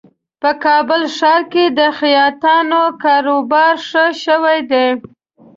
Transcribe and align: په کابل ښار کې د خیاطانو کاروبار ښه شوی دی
په 0.41 0.51
کابل 0.65 1.01
ښار 1.17 1.41
کې 1.51 1.65
د 1.79 1.81
خیاطانو 1.99 2.81
کاروبار 3.03 3.73
ښه 3.89 4.05
شوی 4.23 4.59
دی 4.71 4.87